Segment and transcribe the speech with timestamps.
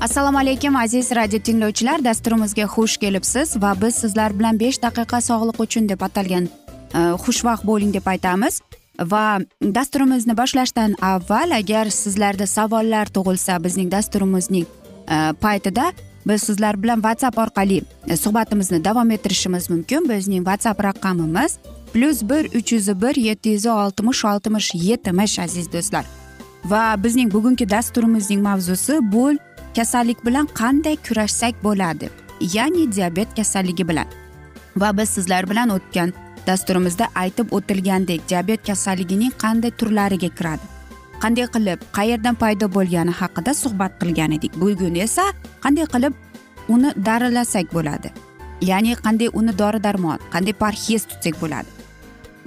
[0.00, 2.04] assalomu alaykum aziz radio tinglovchilar.
[2.04, 6.44] Dasturimizga xush kelibsiz va biz sizlar bilan besh daqiqa sog'liq uchun deb atalgan
[6.94, 8.60] e, xushvaqt bo'ling deb aytamiz.
[9.00, 15.92] Va dasturimizni boshlashdan avval agar sizlarda savollar tug'ilsa bizning dasturimizning e, paytida
[16.26, 20.08] biz sizlar bilan whatsapp orqali e, suhbatimizni davom ettirishimiz mumkin.
[20.08, 21.58] Bizning whatsapp raqamimiz
[21.92, 26.04] plyus bir uch yuz bir yetti yuz oltmish oltmish yetmish aziz do'stlar.
[26.64, 29.32] Va bizning bugungi dasturimizning mavzusi bu
[29.76, 34.06] kasallik bilan qanday kurashsak bo'ladi ya'ni diabet kasalligi bilan.
[34.76, 36.12] Va biz sizlar bilan o'tgan
[36.46, 40.66] dasturimizda aytib o'tilgandek diabet kasalligining qanday turlariga kiradi
[41.22, 44.52] qanday qilib qayerdan paydo bo'lgani haqida suhbat qilgan edik.
[44.60, 45.24] Bugun esa
[45.64, 46.14] qanday qilib
[46.74, 48.08] uni daralasak bo'ladi
[48.70, 51.68] ya'ni qanday uni dori darmon qanday parhez tutsak bo'ladi.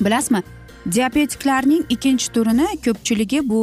[0.03, 0.41] Bilasizmi
[0.95, 3.61] diabetiklarning ikkinchi turini ko'pchiligi bu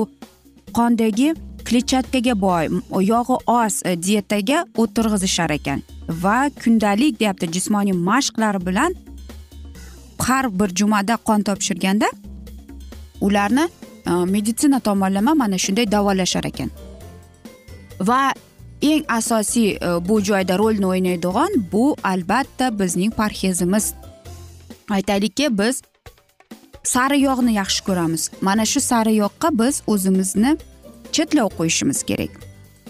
[0.78, 1.28] qondagi
[1.69, 2.69] kletchatkaga boy
[3.05, 5.83] yog'i oz e, dietaga o'tirg'izishar ekan.
[6.23, 8.95] Va kundalik deyapti jismoniy mashqlar bilan
[10.27, 12.09] har bir jumada qon topshirganda
[13.21, 13.67] ularni
[14.06, 16.71] e, meditsina tomonlama mana shunday davolashar ekan.
[18.00, 18.33] Va
[18.83, 23.93] eng asosiy e, bu joyda rolni o'ynaydigan bu albatta bizning parhezimiz.
[24.91, 25.83] Aytaylikki biz
[26.85, 28.31] sari yog'ni yaxshi ko'ramiz.
[28.41, 30.56] Mana shu sari yog'qa biz o'zimizni
[31.12, 32.30] chetlov qo'yishimiz kerak.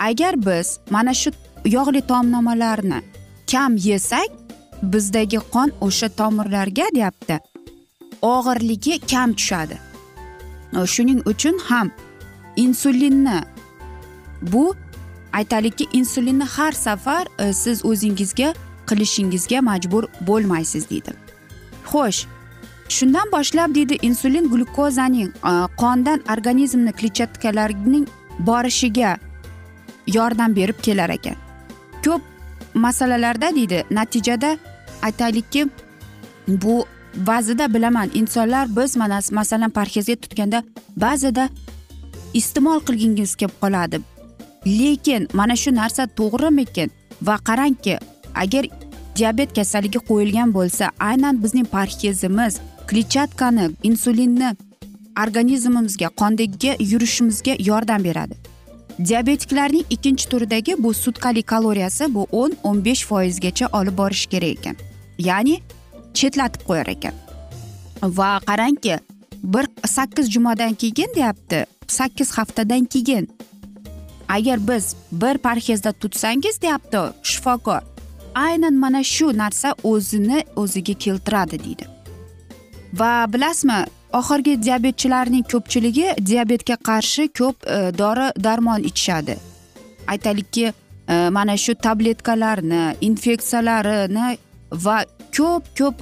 [0.00, 1.30] Agar biz mana shu
[1.64, 3.00] yog'li taomnomalarni
[3.52, 4.30] kam yesak
[4.82, 7.38] bizdagi qon o'sha tomirlarga deyapti.
[8.22, 9.76] Og'irligi kam tushadi.
[10.94, 11.90] Shuning uchun ham
[12.56, 13.40] insulinni
[14.42, 14.74] bu
[15.32, 18.54] aytaylikki insulinni har safar e, siz o'zingizga
[18.88, 21.12] qilishingizga majbur bo'lmaysiz deydi.
[21.90, 22.26] Xo'sh
[22.88, 28.06] shundan boshlab deydi insulin glyukozaning e, qondan organizmni kletchatkalarning
[28.38, 29.16] borishiga
[30.06, 31.36] yordam berib kelar ekan.
[32.04, 32.22] Ko'p
[32.74, 34.58] masalalarda deydi natijada
[35.02, 35.66] aytaylikki
[36.48, 40.62] bu ba'zida bilaman insonlar biz mana masalan parhezga tutganda
[40.96, 41.48] ba'zida
[42.34, 44.00] iste'mol qilgingiz kelib qoladi.
[44.66, 46.90] Lekin mana shu narsa to'g'rimikin
[47.22, 47.98] va qarangki
[48.34, 48.64] agar
[49.16, 54.56] diabet kasalligi qo'yilgan bo'lsa aynan bizning parhezimiz kletchatkani insulinni
[55.22, 58.34] organizmimizga qondagi yurishimizga yordam beradi.
[59.08, 64.76] Diabetiklarning ikkinchi turidagi bu sutkalik kaloriyasi bu o'n o'n besh foizgacha olib borish kerak ekan.
[65.18, 65.60] Ya'ni
[66.14, 67.14] chetlatib qo'yar ekan.
[68.02, 68.98] Va qarangki
[69.42, 73.28] bir sakkiz jumadan keyin deyapti sakkiz haftadan keyin.
[74.28, 77.82] Agar biz bir parhezda tutsangiz deyapti shifokor
[78.34, 81.97] aynan mana shu narsa o'zini o'ziga keltiradi deydi.
[82.92, 89.36] Va bilasizmi oxirgi diabetchilarning ko'pchiligi diabetga qarshi ko'p e, dori darmon ichishadi.
[90.06, 90.66] Aytaylikki
[91.08, 94.38] e, mana shu tabletkalarni infeksiyalarini
[94.72, 95.04] va
[95.36, 95.96] ko'p ko'p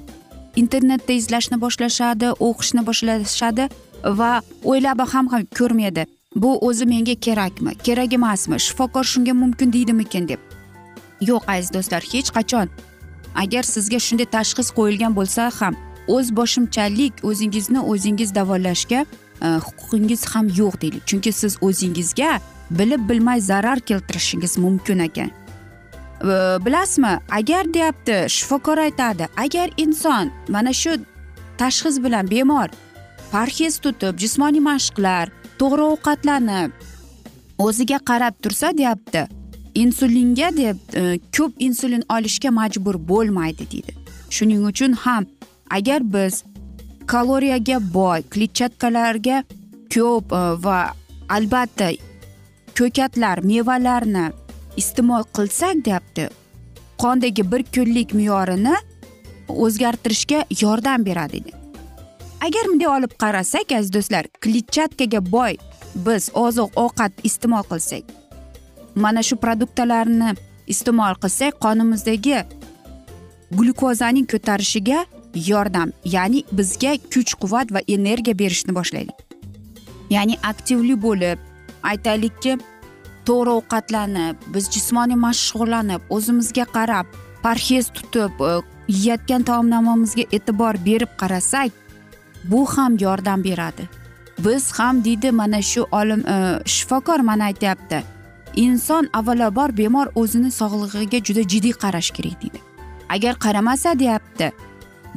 [0.56, 3.68] internetda izlashni boshlashadi o'qishni boshlashadi
[4.20, 6.06] va o'ylab ham ham ko'rmaydi.
[6.36, 7.74] Bu o'zi menga kerakmi?
[7.86, 8.60] Kerak emasmi?
[8.60, 10.40] Shifokor shunga mumkin deydimikin deb.
[11.20, 12.68] Yo'q aziz do'stlar hech qachon.
[13.42, 15.74] Agar sizga shunday tashxis qo'yilgan bo'lsa ham
[16.08, 19.00] o'z boshimchalik o'zingizni o'zingiz davolashga
[19.42, 21.06] e, huquqingiz ham yo'q deylik.
[21.06, 25.30] Chunki siz o'zingizga bilib bilmay zarar keltirishingiz mumkin ekan.
[26.22, 26.26] E,
[26.66, 30.92] bilasizmi agar deyapti shifokor aytadi agar inson mana shu
[31.58, 32.68] tashxis bilan bemor
[33.32, 35.26] parhez tutib jismoniy mashqlar
[35.58, 36.70] to'g'ri ovqatlanib
[37.58, 39.26] o'ziga qarab tursa deyapti
[39.74, 43.92] insulinga deb e, ko'p insulin olishga majbur bo'lmaydi deydi.
[44.30, 45.26] Shuning uchun ham
[45.70, 46.44] agar biz
[47.06, 49.42] kaloriyaga boy kletchatkalarga
[49.94, 50.80] ko'p e, va
[51.28, 51.90] albatta
[52.78, 54.26] ko'katlar mevalarni
[54.76, 56.28] iste'mol qilsak deyapti
[57.02, 58.74] qondagi bir kunlik me'yorini
[59.48, 61.42] o'zgartirishga yordam beradi
[62.46, 65.56] agar bunday olib qarasak aziz do'stlar kletchatkaga boy
[66.06, 68.04] biz oziq ovqat iste'mol qilsak
[68.94, 70.34] mana shu produktlarni
[70.74, 72.38] iste'mol qilsak qonimizdagi
[73.58, 75.04] glyukozaning ko'tarishiga
[75.36, 79.12] yordam ya'ni bizga kuch quvvat va energiya berishni boshlaydi.
[80.10, 81.38] Ya'ni aktivli bo'lib
[81.82, 82.58] aytaylikki
[83.26, 87.06] to'g'ri ovqatlanib biz jismoniy mashg'ullanib o'zimizga qarab
[87.42, 88.52] parhez tutib e,
[88.88, 91.70] yeyotgan taomnomamizga e'tibor berib qarasak
[92.44, 93.88] bu ham yordam beradi.
[94.44, 96.36] Biz ham deydi mana shu olim e,
[96.74, 98.02] shifokor mana aytyapti
[98.56, 102.58] inson avvalambor bemor o'zini sog'lig'iga juda jiddiy qarash kerak deydi.
[103.08, 104.52] Agar qaramasa deyapti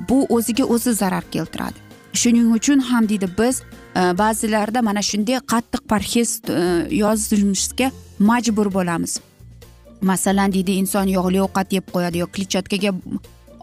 [0.10, 1.80] bu o'ziga o'zi zarar keltiradi.
[2.14, 3.62] Shuning uchun ham deydi biz
[3.96, 9.20] e, ba'zilarda mana shunday qattiq parhez e, yozishga majbur bo'lamiz.
[10.02, 12.92] Masalan deydi inson yog'li ovqat yeb qo'yadi yo kletchatkaga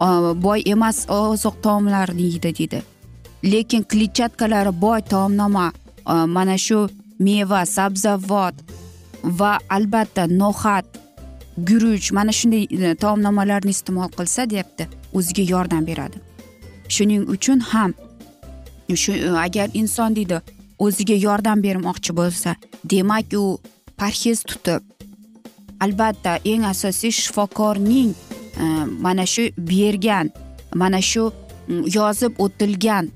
[0.05, 0.07] e,
[0.45, 2.83] boy emas oziq taomlarni yeydi deydi.
[3.43, 5.71] Lekin kletchatkalari boy taomnoma
[6.35, 6.87] mana shu
[7.19, 8.55] meva sabzavot
[9.23, 10.87] va albatta no'xat
[11.69, 16.26] guruch mana shunday taomnomalarni iste'mol qilsa deyapti o'ziga yordam beradi.
[16.95, 17.93] Shuning uchun ham
[19.03, 20.41] shu e, agar inson deydi
[20.85, 23.59] o'ziga yordam bermoqchi bo'lsa demak u
[23.97, 24.81] parhez tutib
[25.79, 28.11] albatta eng asosiy shifokorning
[28.61, 28.63] e,
[29.05, 30.31] mana shu bergan
[30.75, 31.31] mana shu
[31.97, 33.11] yozib o'tilgan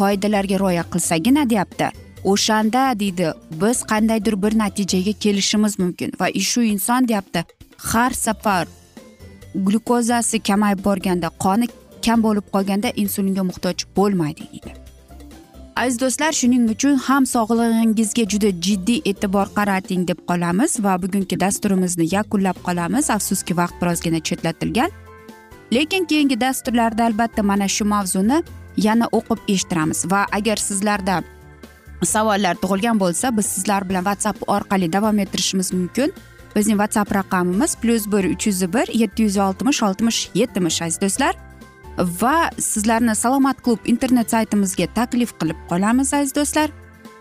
[0.00, 1.86] qoidalarga rioya qilsagina deyapti
[2.32, 3.32] o'shanda deydi
[3.62, 7.44] biz qandaydir bir natijaga kelishimiz mumkin va shu inson deyapti
[7.90, 8.66] har safar
[9.54, 11.66] glyukozasi kamayib borganda qoni
[12.06, 14.72] kam bo'lib qolganda insulinga muhtoj bo'lmaydi deydi.
[15.76, 22.06] Aziz do'stlar shuning uchun ham sog'lig'ingizga juda jiddiy e'tibor qarating deb qolamiz va bugungi dasturimizni
[22.14, 23.10] yakunlab qolamiz.
[23.16, 24.90] Afsuski vaqt birozgina chetlatilgan.
[25.74, 28.42] Lekin keyingi dasturlarda albatta mana shu mavzuni
[28.76, 31.22] yana o'qib eshittiramiz va agar sizlarda
[32.14, 36.12] savollar tug'ilgan bo'lsa biz sizlar bilan whatsapp orqali davom ettirishimiz mumkin.
[36.56, 41.34] Bizning whatsapp raqamimiz plyus bir uch yuz bir yetti yuz oltmish oltmish yetmish aziz do'stlar.
[41.98, 46.70] Va sizlarni salomat klub internet saytimizga taklif qilib qolamiz aziz do'stlar.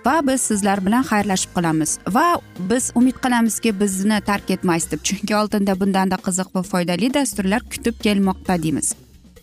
[0.06, 2.00] Va biz sizlar bilan xayrlashib qolamiz.
[2.10, 5.04] Va biz umid qilamizki bizni tark etmaysiz deb.
[5.04, 8.96] Chunki oldinda bundanda qiziq va foydali dasturlar kutib kelmoqda deymiz.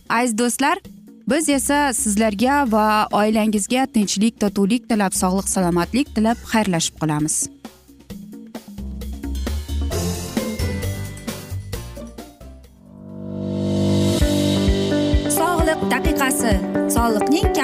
[0.09, 0.81] Aziz do'stlar
[1.29, 7.35] biz esa sizlarga va oilangizga tinchlik totuvlik tilab sog'lik salomatlik tilab xayrlashib qolamiz.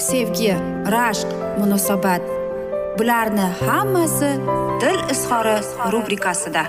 [0.00, 0.54] sevgi
[0.94, 1.28] rashq
[1.58, 2.22] munosabat.
[2.98, 4.30] Bularni hammasi
[4.80, 5.56] dil izhori
[5.92, 6.62] rubrikasida.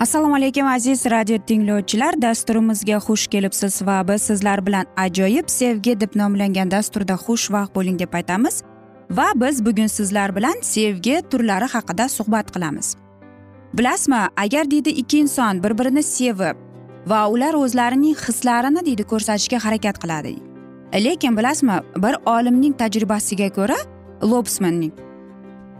[0.00, 2.22] Assalomu alaykum aziz radio tinglovchilar.
[2.22, 8.14] Dasturimizga xush kelibsiz va biz sizlar bilan ajoyib sevgi deb nomlangan dasturda xushvaqt bo'ling deb
[8.14, 8.62] aytamiz
[9.10, 12.94] va biz bugun sizlar bilan sevgi turlari haqida suhbat qilamiz.
[13.74, 16.65] Bilasizmi agar deydi ikki inson bir birini sevib
[17.06, 20.36] va ular o'zlarining hislarini deydi ko'rsatishga harakat qiladi.
[21.04, 23.78] Lekin bilasizmi bir olimning tajribasiga ko'ra
[24.22, 25.06] lobsmanning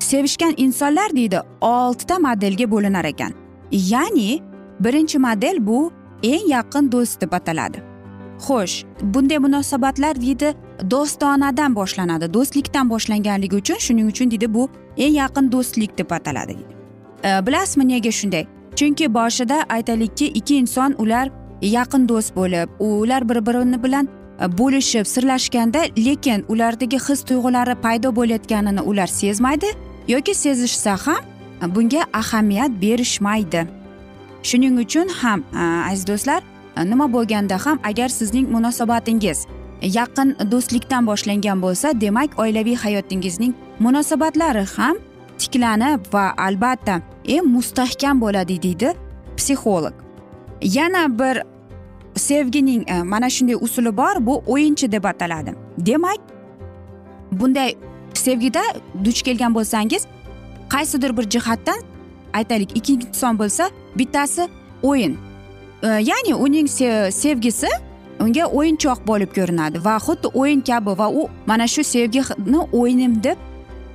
[0.07, 3.33] sevishgan insonlar deydi oltita modelga bo'linar ekan.
[3.73, 4.41] Ya'ni
[4.81, 5.93] birinchi model bu
[6.23, 7.83] eng yaqin do'st deb ataladi.
[8.47, 10.55] Xo'sh bunday munosabatlar deydi
[10.91, 16.57] do'stonadan boshlanadi do'stlikdan boshlanganligi uchun shuning uchun deydi bu eng yaqin do'stlik deb ataladi.
[17.25, 18.45] E, bilasizmi nega shunday?
[18.77, 21.31] Chunki boshida aytaylikki ikki inson ular
[21.63, 24.09] yaqin do'st bo'lib ular bir birini bilan
[24.41, 29.67] e, bo'lishib sirlashganda lekin ulardagi his tuyg'ulari paydo bo'layotganini ular sezmaydi
[30.09, 31.23] yoki sezishsa ham
[31.63, 33.67] e, bunga ahamiyat berishmaydi.
[34.43, 36.43] Shuning uchun ham e, aziz do'stlar
[36.85, 39.47] nima bo'lganda ham agar sizning munosabatingiz
[39.83, 44.97] yaqin do'stlikdan boshlangan bo'lsa demak oilaviy hayotingizning munosabatlari ham
[45.39, 48.95] tiklanib va albatta eng mustahkam bo'ladi deydi
[49.37, 49.95] psixolog.
[50.63, 51.43] Yana bir
[52.17, 55.55] sevgining e, mana shunday usuli bor bu o'yinchi deb ataladi.
[55.79, 56.21] Demak
[57.33, 57.75] bunday
[58.15, 58.63] sevgida
[59.05, 60.07] duch kelgan bo'lsangiz
[60.69, 61.81] qaysidir bir jihatdan
[62.33, 64.49] aytaylik ikki inson bo'lsa bittasi
[64.83, 65.19] o'yin.
[65.83, 66.69] E, ya'ni uning
[67.11, 67.69] sevgisi
[68.21, 73.39] unga o'yinchoq bo'lib ko'rinadi va xuddi o'yin kabi va u mana shu sevgini o'yinim deb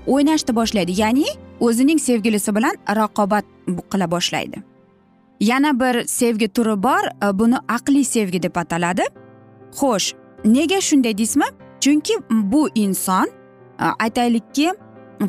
[0.08, 0.92] o'ynashni boshlaydi.
[1.02, 1.26] Ya'ni
[1.60, 3.46] o'zining sevgilisi bilan raqobat
[3.92, 4.64] qila boshlaydi.
[5.40, 9.04] Yana bir sevgi turi bor e, buni aqliy sevgi deb ataladi.
[9.80, 10.14] Xo'sh
[10.46, 11.46] nega shunday deysizmi?
[11.80, 14.72] Chunki bu inson e, aytaylikki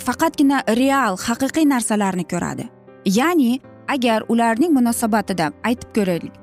[0.07, 2.69] faqatgina real haqiqiy narsalarni ko'radi.
[3.07, 6.35] Ya'ni agar ularning munosabatida aytib ko'raylik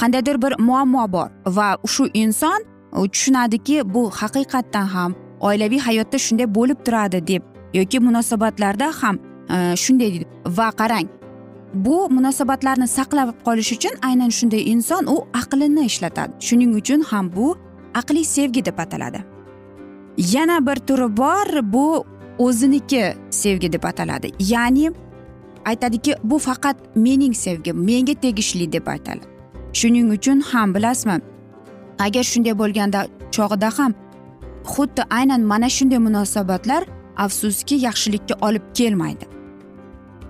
[0.00, 2.60] qandaydir bir muammo bor va shu inson
[3.12, 7.42] tushunadiki bu haqiqatdan ham oilaviy hayotda shunday bo'lib turadi deb
[7.78, 9.16] yoki munosabatlarda ham
[9.54, 10.26] e, shunday deydi
[10.58, 11.08] va qarang
[11.86, 16.32] bu munosabatlarni saqlab qolish uchun aynan shunday inson u aqlini ishlatadi.
[16.46, 17.46] Shuning uchun ham bu
[18.00, 19.20] aqliy sevgi deb ataladi.
[20.34, 22.04] Yana bir turi bor bu
[22.38, 24.28] o'ziniki sevgi deb ataladi.
[24.38, 24.92] Ya'ni
[25.64, 29.24] aytadiki bu faqat mening sevgim menga tegishli deb aytadi
[29.72, 31.20] shuning uchun ham bilasizmi
[31.98, 33.00] agar shunday bo'lganda
[33.36, 33.92] chog'ida ham
[34.72, 36.82] xuddi aynan mana shunday munosabatlar
[37.16, 39.24] afsuski yaxshilikka olib kelmaydi.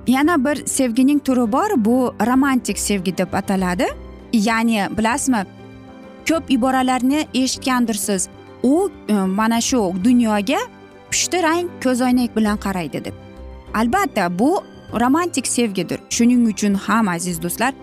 [0.06, 3.86] Yana bir sevgining turi bor bu romantik sevgi deb ataladi.
[4.32, 5.46] Ya'ni bilasizmi
[6.28, 8.28] ko'p iboralarni eshitgandirsiz.
[8.62, 10.58] U e, mana shu dunyoga
[11.10, 13.14] pushti rang ko'zoynak bilan qaraydi deb.
[13.74, 14.62] Albatta bu
[15.00, 16.00] romantik sevgidir.
[16.10, 17.74] Shuning uchun ham aziz do'stlar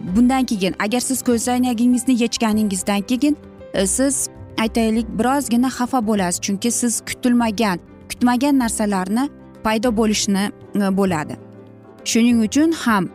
[0.00, 3.36] bundan keyin agar siz ko'zoynagingizni yechganingizdan keyin
[3.74, 4.28] e, siz
[4.58, 6.40] aytaylik birozgina xafa bo'lasiz.
[6.40, 7.78] Chunki siz kutilmagan
[8.08, 9.28] kutmagan narsalarni
[9.64, 10.44] paydo bo'lishni
[10.74, 11.36] e, bo'ladi.
[12.04, 13.08] Shuning uchun ham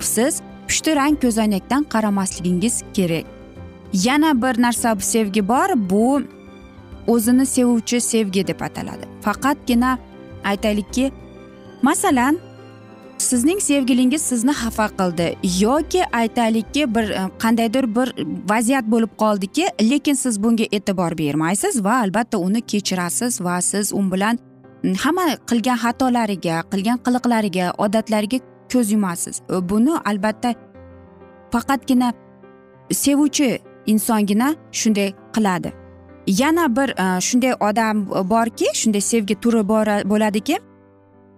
[0.00, 3.24] siz pushti rang ko'zoynakdan qaramasligingiz kerak.
[3.92, 6.22] Yana bir narsa sevgi bor bu
[7.06, 9.04] o'zini sevuvchi sevgi deb ataladi.
[9.22, 9.98] Faqatgina
[10.44, 11.12] aytaylikki
[11.82, 12.38] masalan
[13.24, 15.26] sizning sevgilingiz sizni xafa qildi
[15.60, 18.08] yoki aytaylikki bir e, qandaydir bir
[18.50, 24.02] vaziyat bo'lib qoldiki lekin siz bunga e'tibor bermaysiz va albatta uni kechirasiz va siz u
[24.12, 24.38] bilan
[25.04, 28.38] hamma qilgan xatolariga qilgan qiliqlariga odatlariga
[28.72, 29.40] ko'z yumasiz.
[29.50, 30.54] E, buni albatta
[31.52, 32.12] faqatgina
[32.90, 33.48] sevuvchi
[33.86, 35.72] insongina shunday qiladi.
[36.26, 39.62] Yana bir e, shunday odam borki shunday sevgi turi
[40.10, 40.56] bo'ladiki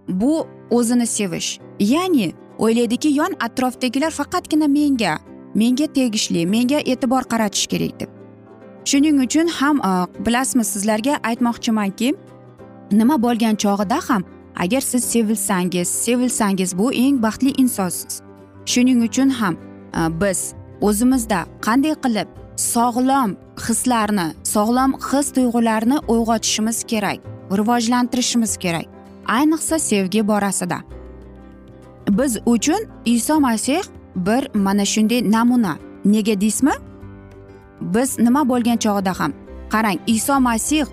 [0.09, 1.66] bu o'zini sevish.
[1.79, 5.17] Ya'ni o'ylaydiki yon atrofdagilar faqatgina menga
[5.55, 8.09] menga tegishli menga e'tibor qaratish kerak deb.
[8.85, 12.13] Shuning uchun ham ah, bilasizmi sizlarga aytmoqchimanki
[12.91, 14.23] nima bo'lgan chog'ida ham
[14.55, 18.21] agar siz sevilsangiz sevilsangiz bu eng baxtli insonsiz.
[18.65, 19.57] Shuning uchun ham
[19.93, 22.27] ah, biz o'zimizda qanday qilib
[22.73, 27.19] sog'lom hislarni sog'lom his tuyg'ularni uyg'otishimiz kerak
[27.59, 28.87] rivojlantirishimiz kerak.
[29.27, 30.96] Ayniqsa sevgi borasida.
[32.17, 33.81] Biz uchun iso masih
[34.15, 35.77] bir mana shunday namuna.
[36.05, 36.71] Nega deysizmi?
[37.81, 39.31] Biz nima bo'lgan chog'ida ham
[39.69, 40.85] qarang iso masih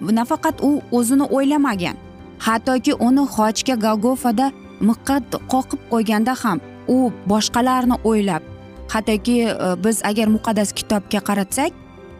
[0.00, 1.96] nafaqat u o'zini o'ylamagan.
[2.38, 5.16] Hattoki uni xochga golgofada miqqa
[5.52, 6.58] qoqib qo'yganda ham
[6.88, 8.42] u boshqalarni o'ylab
[8.88, 11.72] hattoki e, biz agar muqaddas kitobga qaratsak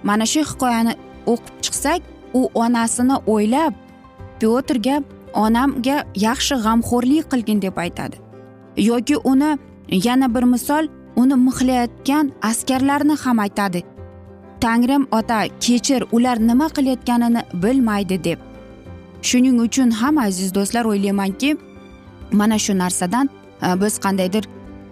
[0.03, 0.93] mana shu hikoyani
[1.33, 2.01] o'qib chiqsak
[2.35, 3.75] u onasini o'ylab
[4.41, 4.97] pyotrga
[5.45, 5.97] onamga
[6.27, 8.28] yaxshi g'amxo'rlik qilgin deb aytadi.
[8.79, 9.59] Yoki uni
[9.91, 13.83] yana bir misol uni mixlayotgan askarlarni ham aytadi.
[14.61, 18.39] Tangrim ota kechir ular nima qilayotganini bilmaydi deb.
[19.23, 21.57] Shuning uchun ham aziz do'stlar o'ylaymanki
[22.33, 23.31] mana shu narsadan
[23.63, 24.45] e, biz qandaydir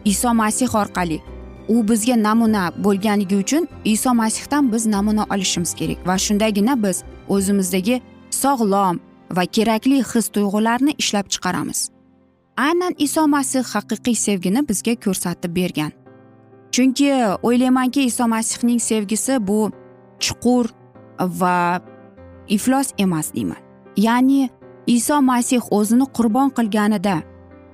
[0.05, 1.21] iso masih orqali
[1.69, 8.01] u bizga namuna bo'lganligi uchun iso masihdan biz namuna olishimiz kerak va shundagina biz o'zimizdagi
[8.31, 9.01] sog'lom
[9.31, 11.96] va kerakli his tuyg'ularni ishlab chiqaramiz.
[12.57, 15.93] Aynan iso masih haqiqiy sevgini bizga ko'rsatib bergan.
[16.75, 17.09] Chunki
[17.43, 19.71] o'ylaymanki iso masihning sevgisi bu
[20.25, 20.67] chuqur
[21.41, 21.81] va
[22.49, 23.61] iflos emas deyman.
[23.97, 24.51] Ya'ni
[24.87, 27.17] iso masih o'zini qurbon qilganida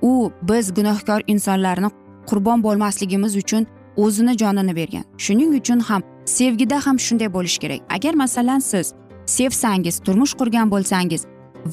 [0.01, 1.89] u biz gunohkor insonlarni
[2.29, 5.03] qurbon bo'lmasligimiz uchun o'zini jonini bergan.
[5.17, 7.81] Shuning uchun ham sevgida ham shunday bo'lishi kerak.
[7.95, 8.93] Agar masalan siz
[9.25, 11.21] sevsangiz turmush qurgan bo'lsangiz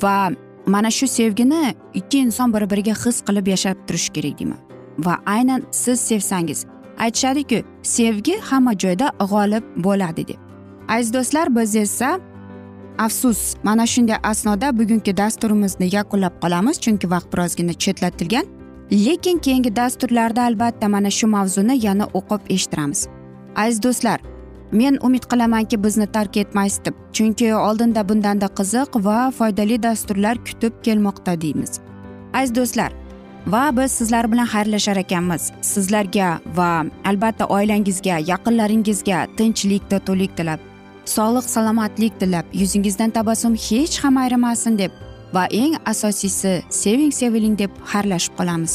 [0.02, 0.30] va
[0.66, 4.58] mana shu sevgini ikki inson bir biriga his qilib yashab turishi kerak deyman
[4.98, 6.66] va aynan siz sevsangiz
[6.98, 10.38] aytishadiku sevgi hamma joyda g'olib bo'ladi deb.
[10.88, 12.20] Aziz do'stlar biz esa
[12.98, 18.46] afsus mana shunday asnoda bugungi dasturimizni yakunlab qolamiz chunki vaqt birozgina chetlatilgan.
[18.92, 23.08] Lekin keyingi dasturlarda albatta mana shu mavzuni yana o'qib eshittiramiz.
[23.56, 24.20] Aziz do'stlar
[24.72, 26.94] men umid qilamanki bizni tark etmaysiz deb.
[27.12, 31.80] Chunki oldinda bundanda qiziq va foydali dasturlar kutib kelmoqda deymiz.
[32.35, 32.92] Aziz do'stlar
[33.46, 35.52] va biz sizlar bilan xayrlashar ekanmiz.
[35.62, 40.70] Sizlarga va albatta oilangizga yaqinlaringizga tinchlik totuvlik tilab
[41.11, 44.92] sog'lik salomatlik tilab yuzingizdan tabassum hech ham ayrimasin deb
[45.35, 46.52] va eng asosiysi
[46.83, 48.74] seving seviling deb xayrlashib qolamiz.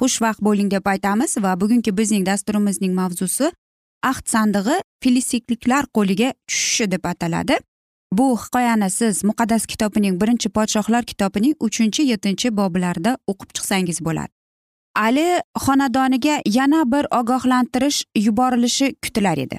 [0.00, 3.50] xushvaqt bo'ling deb aytamiz va bugungi bizning dasturimizning mavzusi
[4.10, 7.56] ahd sandig'i filistikliklar qo'liga tushishi deb ataladi.
[8.12, 14.32] Bu hikoyani siz muqaddas kitobining birinchi podshohlar kitobining uchinchi yettinchi boblarida o'qib chiqsangiz bo'ladi.
[15.06, 15.26] Ali
[15.64, 19.58] xonadoniga yana bir ogohlantirish yuborilishi kutilar edi.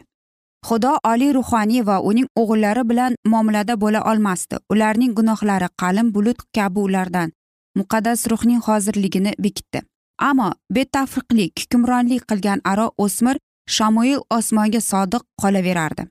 [0.67, 4.55] Xudo oliy ruhoniy va uning o'g'illari bilan muomalada bo'la olmasdi.
[4.73, 7.31] Ularning gunohlari qalin bulut kabi ulardan
[7.79, 9.81] muqaddas ruhning hozirligini bekitdi.
[10.17, 13.37] Ammo betafriqlik hukmronlik qilgan aro o'smir
[13.77, 16.07] shamoil osmonga sodiq qolaverardi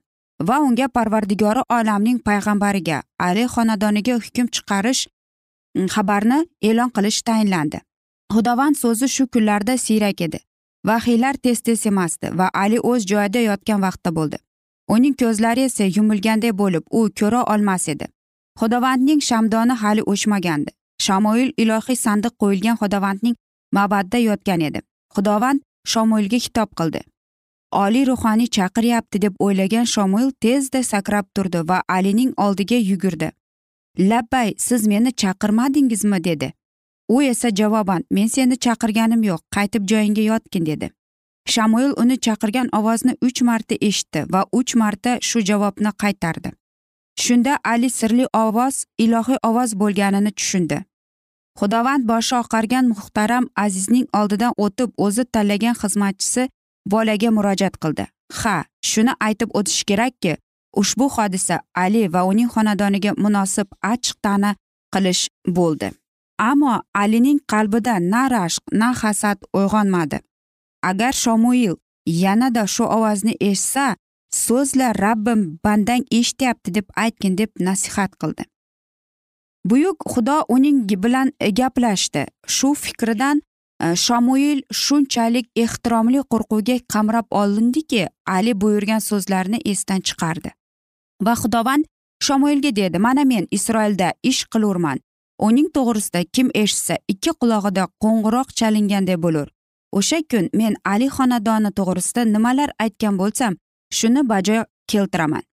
[0.48, 5.02] va unga parvardigori olamning payg'ambariga ali xonadoniga hukm chiqarish
[5.76, 7.78] mm, xabarni e'lon qilish tayinlandi.
[8.32, 10.38] Xudovand so'zi shu kunlarda siyrak edi
[10.86, 14.38] vahiylar tez tez emasdi va ali o'z joyida yotgan vaqtda bo'ldi.
[14.94, 18.06] Uning ko'zlari esa yumilganday bo'lib u ko'ra olmas edi.
[18.60, 20.70] Xudovandning shamdoni hali o'chmagandi.
[21.06, 23.36] Shamoil ilohiy sandiq qo'yilgan xudovandning
[23.72, 24.80] mabadda yotgan edi
[25.14, 25.60] xudovand
[25.92, 27.00] shomuilga xitob qildi.
[27.72, 33.30] Oliy ruhoniy chaqiryapti deb o'ylagan shomuil tezda sakrab turdi va alining oldiga yugurdi.
[33.98, 36.24] Labbay siz meni chaqirmadingizmi?
[36.24, 36.52] dedi.
[37.08, 40.90] U esa javoban men seni chaqirganim yo'q qaytib joyingga yotgin dedi.
[41.48, 46.50] Shamuil uni chaqirgan ovozni uch marta eshitdi va uch marta shu javobni qaytardi.
[47.20, 50.84] Shunda ali sirli ovoz ilohiy ovoz bo'lganini tushundi.
[51.58, 56.42] Xudovand boshi oqargan muhtaram azizning oldidan o'tib o'zi tanlagan xizmatchisi
[56.92, 58.04] bolaga murojaat qildi.
[58.38, 58.56] Ha
[58.90, 60.32] shuni aytib o'tish kerakki
[60.80, 64.50] ushbu hodisa ali va uning xonadoniga munosib achchiq ta'na
[64.94, 65.22] qilish
[65.56, 65.88] bo'ldi.
[66.50, 70.18] Ammo alining qalbida na rashq na hasad uyg'onmadi.
[70.90, 71.74] Agar shomuil
[72.22, 73.86] yanada shu ovozni eshitsa
[74.44, 78.44] so'zla rabbim bandang eshityapti deb aytgin deb nasihat qildi.
[79.70, 82.26] Buyuk xudo uning bilan e, gaplashdi.
[82.46, 83.42] Shu fikridan
[83.82, 83.94] e,
[84.72, 90.50] shunchalik ehtiromli qo'rquvga qamrab olindiki ali buyurgan so'zlarni esdan chiqardi.
[91.22, 91.84] Va xudovand
[92.22, 94.98] shomuilga dedi mana men isroilda ish qilurman.
[95.38, 99.48] Uning to'g'risida kim eshitsa ikki qulog'ida qo'ng'iroq chalinganday bo'lur.
[99.98, 103.52] O'sha kun men ali xonadoni to'g'risida nimalar aytgan bo'lsam
[103.98, 105.44] shuni bajo keltiraman.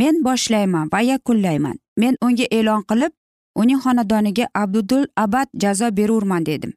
[0.00, 1.76] Men boshlayman va yakunlayman.
[1.96, 3.12] Men unga e'lon qilib
[3.60, 6.72] uning xonadoniga abdudul abad jazo berurman dedim.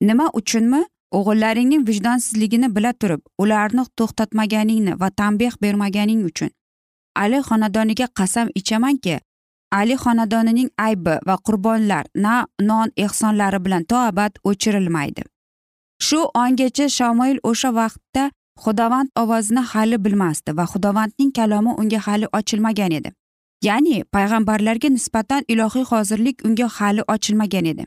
[0.00, 0.82] Nima uchunmi?
[1.18, 6.50] O'g'illaringning vijdonsizligini bila turib ularni to'xtatmaganingni va tanbeh bermaganing uchun.
[7.22, 9.16] Ali xonadoniga qasam ichamanki
[9.70, 15.22] ali xonadonining aybi va qurbonlar na non ehsonlari bilan to abad o'chirilmaydi.
[16.06, 18.30] Shu ongacha shamoil o'sha vaqtda
[18.64, 23.10] xudovand ovozini hali bilmasdi va xudovandning kalomi unga hali ochilmagan edi.
[23.62, 27.86] Ya'ni payg'ambarlarga nisbatan ilohiy hozirlik unga hali ochilmagan edi.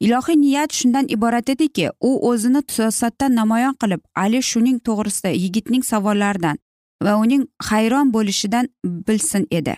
[0.00, 6.58] Ilohiy niyat shundan iborat ediki u o'zini to'satdan namoyon qilib ali shuning to'g'risida yigitning savollaridan
[7.04, 9.74] va uning hayron bo'lishidan bilsin edi.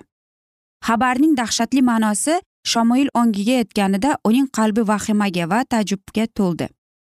[0.87, 6.69] Xabarning dahshatli ma'nosi shomoil ongiga yetganida uning qalbi vahimaga va taajjubga to'ldi.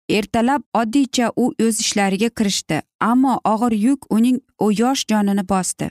[0.08, 5.90] Ertalab oddiycha u o'z ishlariga kirishdi ammo og'ir yuk uning u yosh jonini bosdi.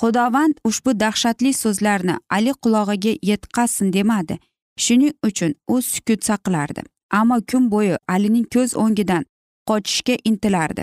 [0.00, 4.38] Xudovand ushbu dahshatli so'zlarni ali qulog'iga yetqazsin demadi.
[4.84, 6.82] Shuning uchun u sukut saqlardi.
[7.10, 9.24] Ammo kun bo'yi alining ko'z o'ngidan
[9.68, 10.82] qochishga intilardi.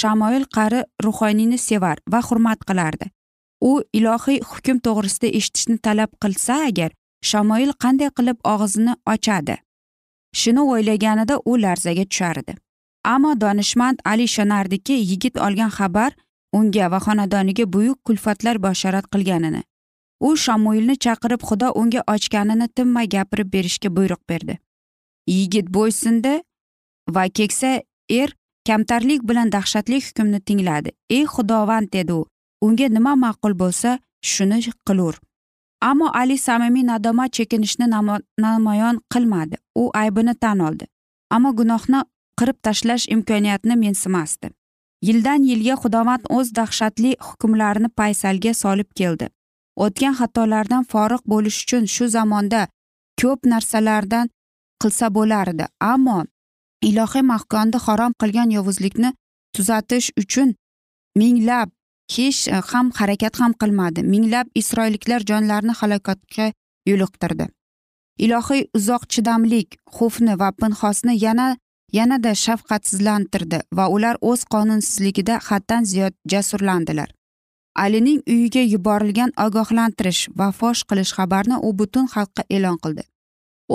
[0.00, 3.06] Shamoil qari ruhoniyni sevar va hurmat qilardi.
[3.70, 6.90] U ilohiy hukm to'g'risida eshitishni talab qilsa agar
[7.30, 9.56] shamoil qanday qilib og'zini ochadi?
[10.40, 12.54] Shuni o'ylaganida u larzaga tushardi.
[13.14, 16.10] Ammo donishmand ali ishonardiki yigit olgan xabar
[16.52, 19.62] unga va xonadoniga buyuk kulfatlar bashorat qilganini.
[20.20, 24.58] U shamuilni chaqirib xudo unga ochganini tinmay gapirib berishga buyruq berdi.
[25.26, 26.42] Yigit bo'ysindi
[27.14, 28.34] va keksa er
[28.66, 30.90] kamtarlik bilan dahshatli hukmni tingladi.
[31.10, 32.26] Ey xudovand dedi u
[32.60, 35.14] unga nima ma'qul bo'lsa shuni qilur.
[35.80, 37.86] Ammo ali samimiy nadomat chekinishni
[38.38, 39.56] namoyon qilmadi.
[39.74, 40.86] U aybini tan oldi.
[41.30, 42.00] Ammo gunohni
[42.38, 44.50] qirib tashlash imkoniyatini mensimasdi.
[45.06, 49.28] Yildan yilga xudovand o'z dahshatli hukmlarini paysalga solib keldi.
[49.84, 52.62] O'tgan xatolardan forig' bo'lish uchun shu zamonda
[53.20, 54.30] ko'p narsalardan
[54.82, 55.64] qilsa bo'lardi.
[55.92, 56.18] Ammo
[56.88, 59.10] ilohiy mahkonni harom qilgan yovuzlikni
[59.54, 60.54] tuzatish uchun
[61.20, 61.68] minglab
[62.14, 64.00] hech e, ham harakat ham qilmadi.
[64.12, 66.52] Minglab isroilliklar jonlarini halokatga
[66.90, 67.46] yo'liqtirdi.
[68.24, 71.48] Ilohiy uzoq chidamlik xufni va pinhosni yana
[71.92, 77.08] yanada shafqatsizlantirdi va ular o'z qonunsizligida haddan ziyod jasurlandilar.
[77.84, 83.04] Alining uyiga yuborilgan ogohlantirish va fosh qilish xabarini u butun xalqqa e'lon qildi.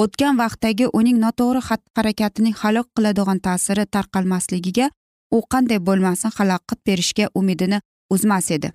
[0.01, 4.89] O'tgan vaqtdagi uning noto'g'ri xatti harakatining halok qiladigan ta'siri tarqalmasligiga
[5.35, 7.79] u qanday bo'lmasin xalaqit berishga umidini
[8.15, 8.69] uzmas edi.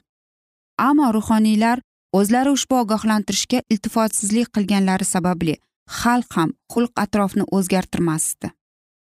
[0.89, 1.79] Ammo ruhoniylar
[2.19, 5.55] o'zlari ushbu ogohlantirishga iltifotsizlik qilganlari sababli
[6.01, 8.49] xalq ham xulq atrofni o'zgartirmasdi.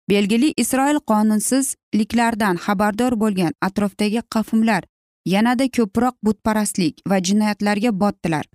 [0.09, 4.83] Belgili isroil qonunsizliklardan xabardor bo'lgan atrofdagi qavmlar
[5.25, 8.45] yanada ko'proq butparastlik va jinoyatlarga botdilar.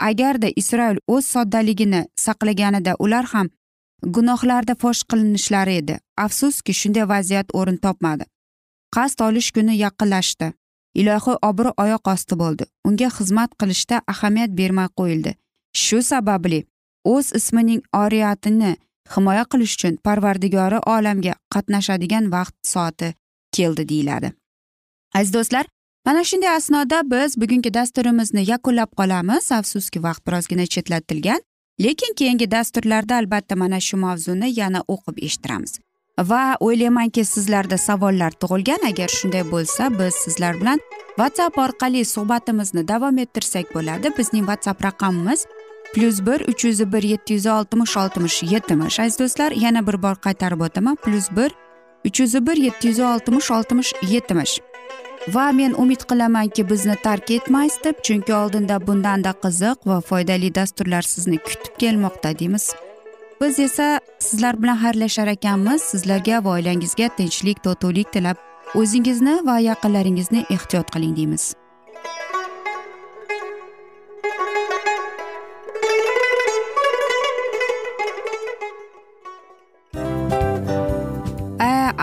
[0.00, 3.48] Agarda isroil o'z soddaligini saqlaganida ular ham
[4.02, 5.98] gunohlarda fosh qilinishlari edi.
[6.16, 8.24] Afsuski shunday vaziyat o'rin topmadi.
[8.94, 10.52] Qasd olish kuni yaqinlashdi.
[11.00, 12.64] Ilohiy obro' oyoq osti bo'ldi.
[12.84, 15.34] Unga xizmat qilishda ahamiyat bermay qo'yildi.
[15.82, 16.64] Shu sababli
[17.04, 18.76] o'z ismining oriyatini
[19.16, 23.14] himoya qilish uchun parvardigori olamga qatnashadigan vaqt soati
[23.56, 24.32] keldi deyiladi.
[25.14, 25.66] Aziz do'stlar
[26.06, 29.52] mana shunday asnoda biz bugungi dasturimizni yakunlab qolamiz.
[29.52, 31.40] Afsuski vaqt birozgina chetlatilgan
[31.84, 35.78] lekin keyingi dasturlarda albatta mana shu mavzuni yana o'qib eshittiramiz.
[36.30, 38.80] Va o'ylaymanki sizlarda savollar tug'ilgan.
[38.90, 40.78] Agar shunday bo'lsa biz sizlar bilan
[41.20, 44.12] whatsapp orqali suhbatimizni davom ettirsak bo'ladi.
[44.18, 45.46] Bizning whatsapp raqamimiz
[45.94, 50.14] plyus bir uch yuz bir yetti yuz oltmish oltmish yetmish aziz do'stlar yana bir bor
[50.14, 50.96] qaytarib o'taman.
[50.96, 51.50] Plyus bir
[52.06, 54.60] uch yuz bir yetti yuz oltmish oltmish yetmish
[55.28, 61.02] va men umid qilamanki bizni tark etmaysiz deb chunki oldinda bundanda qiziq va foydali dasturlar
[61.02, 62.74] sizni kutib kelmoqda deymiz.
[63.40, 65.82] Biz esa sizlar bilan xayrlashar ekanmiz.
[65.82, 68.36] Sizlarga va oilangizga tinchlik totuvlik tilab
[68.74, 71.54] o'zingizni va yaqinlaringizni ehtiyot qiling deymiz.